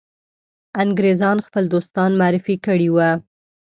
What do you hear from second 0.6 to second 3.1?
انګرېزان خپل دوستان معرفي کړي وه.